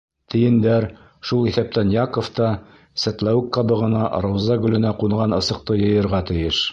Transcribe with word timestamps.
Тейендәр, 0.33 0.85
шул 1.31 1.43
иҫәптән, 1.51 1.91
Яков 1.95 2.31
та, 2.39 2.47
сәтләүек 3.03 3.51
ҡабығына 3.59 4.07
рауза 4.27 4.57
гөлөнә 4.67 4.95
ҡунған 5.05 5.37
ысыҡты 5.41 5.81
йыйырға 5.83 6.27
тейеш. 6.31 6.67